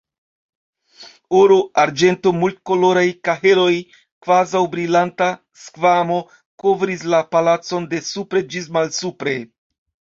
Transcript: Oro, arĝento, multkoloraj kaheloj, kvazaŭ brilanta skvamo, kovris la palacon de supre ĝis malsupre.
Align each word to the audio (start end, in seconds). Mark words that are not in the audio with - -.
Oro, 1.39 1.57
arĝento, 1.81 2.33
multkoloraj 2.45 3.05
kaheloj, 3.29 3.77
kvazaŭ 4.27 4.65
brilanta 4.75 5.31
skvamo, 5.67 6.21
kovris 6.65 7.09
la 7.17 7.25
palacon 7.37 7.91
de 7.97 8.05
supre 8.13 8.47
ĝis 8.55 8.77
malsupre. 8.81 9.41